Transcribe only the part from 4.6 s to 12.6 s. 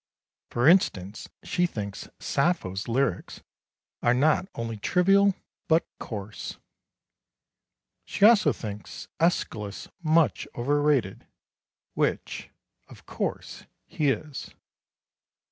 trivial, but coarse. She also thinks Æschylus much overrated, which,